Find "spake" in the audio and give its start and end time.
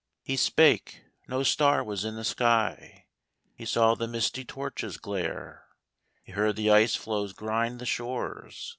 0.35-1.03